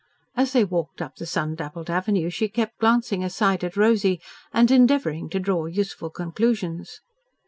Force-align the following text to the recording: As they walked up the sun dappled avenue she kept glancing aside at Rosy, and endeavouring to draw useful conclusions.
As 0.35 0.53
they 0.53 0.63
walked 0.65 0.99
up 0.99 1.17
the 1.17 1.27
sun 1.27 1.53
dappled 1.53 1.87
avenue 1.87 2.31
she 2.31 2.49
kept 2.49 2.79
glancing 2.79 3.23
aside 3.23 3.63
at 3.63 3.77
Rosy, 3.77 4.19
and 4.51 4.71
endeavouring 4.71 5.29
to 5.29 5.39
draw 5.39 5.67
useful 5.67 6.09
conclusions. 6.09 7.01